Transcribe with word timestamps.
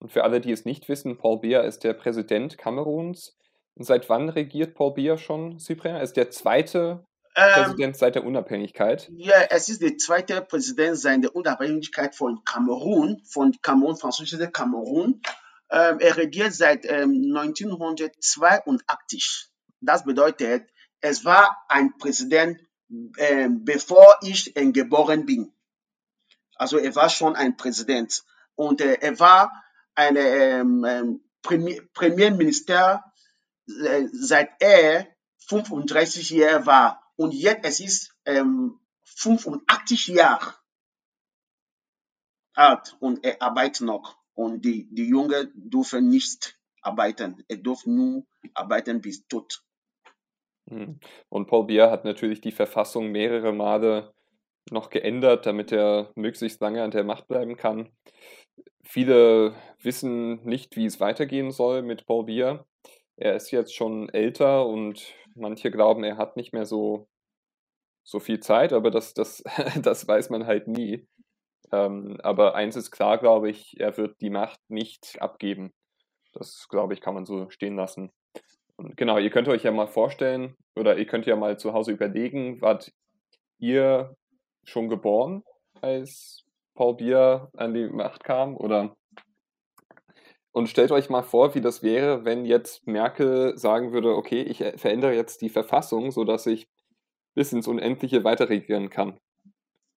Und 0.00 0.12
für 0.12 0.24
alle, 0.24 0.40
die 0.40 0.52
es 0.52 0.64
nicht 0.64 0.88
wissen, 0.88 1.18
Paul 1.18 1.40
Biya 1.40 1.62
ist 1.62 1.84
der 1.84 1.92
Präsident 1.92 2.58
Kameruns. 2.58 3.36
Und 3.74 3.84
seit 3.84 4.08
wann 4.08 4.28
regiert 4.28 4.74
Paul 4.74 4.94
Biya 4.94 5.18
schon, 5.18 5.58
Cyprien? 5.58 5.96
Er 5.96 6.02
ist 6.02 6.16
der 6.16 6.30
zweite 6.30 7.04
ähm, 7.34 7.54
Präsident 7.54 7.96
seit 7.96 8.14
der 8.14 8.24
Unabhängigkeit. 8.24 9.10
Ja, 9.16 9.42
es 9.50 9.68
ist 9.68 9.82
der 9.82 9.96
zweite 9.96 10.40
Präsident 10.42 10.98
seit 10.98 11.22
der 11.22 11.34
Unabhängigkeit 11.34 12.14
von 12.14 12.44
Kamerun, 12.44 13.22
von 13.24 13.56
Kamerun, 13.62 13.96
französische 13.96 14.50
Kamerun. 14.50 15.20
Ähm, 15.70 15.98
er 16.00 16.16
regiert 16.16 16.54
seit 16.54 16.86
ähm, 16.86 17.34
1982. 17.36 19.48
Das 19.80 20.04
bedeutet, 20.04 20.68
es 21.00 21.24
war 21.24 21.56
ein 21.68 21.96
Präsident, 21.98 22.60
ähm, 23.18 23.64
bevor 23.64 24.16
ich 24.22 24.54
geboren 24.54 25.26
bin. 25.26 25.52
Also 26.56 26.78
er 26.78 26.96
war 26.96 27.08
schon 27.08 27.36
ein 27.36 27.56
Präsident. 27.56 28.24
Und 28.56 28.80
äh, 28.80 28.98
er 29.00 29.20
war 29.20 29.52
ein 29.98 30.16
ähm, 30.16 30.84
ähm, 30.84 31.20
Premier, 31.42 31.82
Premierminister, 31.92 33.02
äh, 33.66 34.06
seit 34.12 34.50
er 34.60 35.08
35 35.48 36.30
Jahre 36.30 36.66
war. 36.66 37.02
Und 37.16 37.34
jetzt 37.34 37.64
es 37.64 37.80
ist 37.80 38.14
ähm, 38.24 38.78
85 39.04 40.06
Jahre 40.08 40.54
alt 42.54 42.96
und 43.00 43.24
er 43.24 43.42
arbeitet 43.42 43.82
noch. 43.82 44.16
Und 44.34 44.64
die, 44.64 44.88
die 44.94 45.08
Jungen 45.08 45.50
dürfen 45.54 46.08
nicht 46.08 46.56
arbeiten. 46.80 47.44
Er 47.48 47.56
darf 47.56 47.84
nur 47.84 48.24
arbeiten 48.54 49.00
bis 49.00 49.26
tot. 49.26 49.64
Hm. 50.70 51.00
Und 51.28 51.46
Paul 51.48 51.66
Biya 51.66 51.90
hat 51.90 52.04
natürlich 52.04 52.40
die 52.40 52.52
Verfassung 52.52 53.10
mehrere 53.10 53.52
Male 53.52 54.14
noch 54.70 54.90
geändert, 54.90 55.46
damit 55.46 55.72
er 55.72 56.12
möglichst 56.14 56.60
lange 56.60 56.84
an 56.84 56.92
der 56.92 57.02
Macht 57.02 57.26
bleiben 57.26 57.56
kann. 57.56 57.90
Viele 58.90 59.54
wissen 59.82 60.42
nicht, 60.46 60.74
wie 60.74 60.86
es 60.86 60.98
weitergehen 60.98 61.50
soll 61.50 61.82
mit 61.82 62.06
Paul 62.06 62.24
Biya. 62.24 62.64
Er 63.16 63.36
ist 63.36 63.50
jetzt 63.50 63.74
schon 63.74 64.08
älter 64.08 64.66
und 64.66 65.14
manche 65.34 65.70
glauben, 65.70 66.04
er 66.04 66.16
hat 66.16 66.38
nicht 66.38 66.54
mehr 66.54 66.64
so, 66.64 67.06
so 68.02 68.18
viel 68.18 68.40
Zeit, 68.40 68.72
aber 68.72 68.90
das, 68.90 69.12
das, 69.12 69.44
das 69.82 70.08
weiß 70.08 70.30
man 70.30 70.46
halt 70.46 70.68
nie. 70.68 71.06
Ähm, 71.70 72.18
aber 72.22 72.54
eins 72.54 72.76
ist 72.76 72.90
klar, 72.90 73.18
glaube 73.18 73.50
ich, 73.50 73.78
er 73.78 73.94
wird 73.98 74.22
die 74.22 74.30
Macht 74.30 74.58
nicht 74.70 75.20
abgeben. 75.20 75.74
Das, 76.32 76.66
glaube 76.70 76.94
ich, 76.94 77.02
kann 77.02 77.12
man 77.12 77.26
so 77.26 77.50
stehen 77.50 77.76
lassen. 77.76 78.10
Und 78.76 78.96
genau, 78.96 79.18
ihr 79.18 79.28
könnt 79.28 79.48
euch 79.48 79.64
ja 79.64 79.70
mal 79.70 79.88
vorstellen, 79.88 80.56
oder 80.74 80.96
ihr 80.96 81.06
könnt 81.06 81.26
ja 81.26 81.36
mal 81.36 81.58
zu 81.58 81.74
Hause 81.74 81.92
überlegen, 81.92 82.62
wart 82.62 82.90
ihr 83.58 84.16
schon 84.64 84.88
geboren, 84.88 85.44
als 85.82 86.47
Paul 86.78 86.94
Bier 86.94 87.50
an 87.56 87.74
die 87.74 87.88
Macht 87.88 88.22
kam? 88.22 88.56
Oder 88.56 88.96
und 90.52 90.68
stellt 90.68 90.92
euch 90.92 91.10
mal 91.10 91.22
vor, 91.22 91.56
wie 91.56 91.60
das 91.60 91.82
wäre, 91.82 92.24
wenn 92.24 92.44
jetzt 92.44 92.86
Merkel 92.86 93.58
sagen 93.58 93.92
würde, 93.92 94.14
okay, 94.14 94.42
ich 94.42 94.58
verändere 94.76 95.12
jetzt 95.12 95.42
die 95.42 95.48
Verfassung, 95.48 96.12
sodass 96.12 96.46
ich 96.46 96.68
bis 97.34 97.52
ins 97.52 97.66
Unendliche 97.66 98.22
weiter 98.22 98.48
regieren 98.48 98.90
kann. 98.90 99.18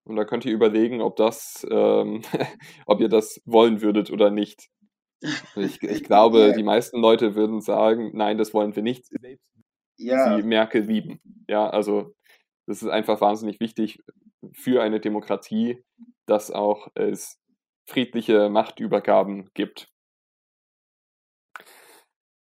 Und 0.05 0.15
da 0.15 0.25
könnt 0.25 0.43
ihr 0.45 0.53
überlegen, 0.53 1.01
ob 1.01 1.17
das, 1.17 1.65
ähm, 1.69 2.23
ob 2.87 2.99
ihr 2.99 3.09
das 3.09 3.41
wollen 3.45 3.83
würdet 3.83 4.09
oder 4.09 4.31
nicht. 4.31 4.67
Ich, 5.55 5.83
ich 5.83 6.03
glaube, 6.03 6.47
ja. 6.47 6.53
die 6.53 6.63
meisten 6.63 6.99
Leute 6.99 7.35
würden 7.35 7.61
sagen, 7.61 8.09
nein, 8.15 8.39
das 8.39 8.55
wollen 8.55 8.75
wir 8.75 8.81
nicht. 8.81 9.05
Ja. 9.97 10.35
Sie 10.35 10.41
Merkel 10.41 10.81
lieben. 10.81 11.21
Ja, 11.47 11.69
also 11.69 12.15
das 12.65 12.81
ist 12.81 12.89
einfach 12.89 13.21
wahnsinnig 13.21 13.59
wichtig 13.59 13.99
für 14.53 14.81
eine 14.81 14.99
Demokratie, 14.99 15.83
dass 16.25 16.51
auch 16.51 16.87
es 16.95 17.39
friedliche 17.85 18.49
Machtübergaben 18.49 19.49
gibt. 19.53 19.90